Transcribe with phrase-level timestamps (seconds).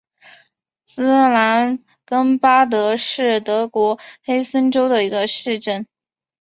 [0.87, 5.85] 施兰根巴德是德国黑森州的一个市镇。